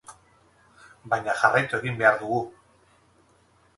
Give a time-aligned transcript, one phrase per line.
[1.11, 2.41] Baina jarraitu egin behar dugu.